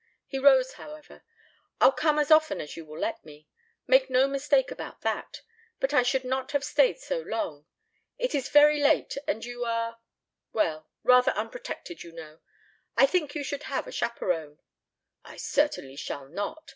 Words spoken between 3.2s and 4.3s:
me. Make no